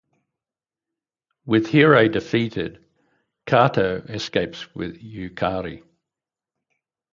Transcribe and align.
With 1.45 1.67
Hirai 1.67 2.11
defeated, 2.11 2.83
Kato 3.45 4.01
escapes 4.09 4.73
with 4.73 4.99
Yukari. 4.99 5.83